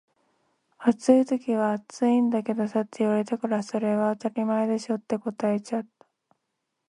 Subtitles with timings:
[0.83, 6.07] 「暑い時は暑いんだけどさ」って言われたから「それ当たり前でしょ」って答えちゃった